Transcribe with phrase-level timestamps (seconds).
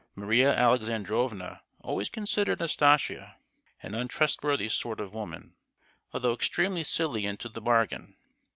[0.15, 3.37] Maria Alexandrovna always considered Nastasia
[3.83, 5.53] an untrustworthy sort of woman,
[6.11, 8.15] although extremely silly into the bargain.